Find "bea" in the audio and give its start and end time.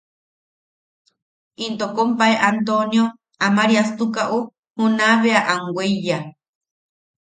5.21-5.41